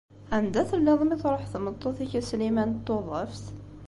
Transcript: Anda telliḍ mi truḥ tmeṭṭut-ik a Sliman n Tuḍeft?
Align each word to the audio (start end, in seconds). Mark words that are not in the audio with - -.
Anda 0.35 0.61
telliḍ 0.69 0.99
mi 1.05 1.15
truḥ 1.21 1.43
tmeṭṭut-ik 1.47 2.13
a 2.19 2.21
Sliman 2.29 2.71
n 2.77 2.81
Tuḍeft? 2.85 3.45